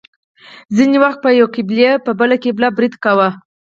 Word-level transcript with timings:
ځینې 0.75 0.97
وخت 1.03 1.19
به 1.23 1.29
یوې 1.39 1.51
قبیلې 1.55 1.89
په 2.05 2.11
بله 2.19 2.35
قبیله 2.43 2.69
برید 2.77 2.93
کاوه. 3.03 3.29